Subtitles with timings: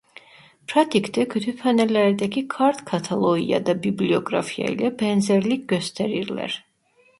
[0.67, 6.65] Pratikte kütüphanelerdeki kart kataloğu ya da bibliyografya ile benzerlik gösterirler.